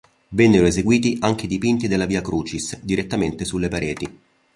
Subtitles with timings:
[0.29, 4.09] Vennero eseguiti anche i dipinti della Via Crucis, direttamente sulle pareti.